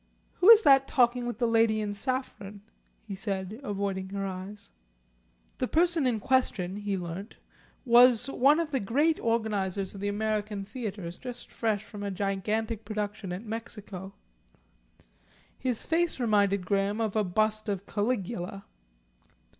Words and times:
"Who 0.37 0.49
is 0.49 0.63
that 0.63 0.87
talking 0.87 1.27
with 1.27 1.37
the 1.37 1.47
lady 1.47 1.79
in 1.79 1.93
saffron?" 1.93 2.63
he 3.07 3.13
asked, 3.13 3.53
avoiding 3.61 4.09
her 4.09 4.25
eyes. 4.25 4.71
The 5.59 5.67
person 5.67 6.07
in 6.07 6.19
question 6.19 6.77
he 6.77 6.97
learnt 6.97 7.35
was 7.85 8.27
one 8.27 8.59
of 8.59 8.71
the 8.71 8.79
great 8.79 9.19
organisers 9.19 9.93
of 9.93 10.01
the 10.01 10.07
American 10.07 10.65
theatres 10.65 11.19
just 11.19 11.51
fresh 11.51 11.83
from 11.83 12.01
a 12.01 12.09
gigantic 12.09 12.83
production 12.83 13.31
at 13.31 13.45
Mexico. 13.45 14.13
His 15.59 15.85
face 15.85 16.19
reminded 16.19 16.65
Graham 16.65 16.99
of 16.99 17.15
a 17.15 17.23
bust 17.23 17.69
of 17.69 17.85
Caligula. 17.85 18.65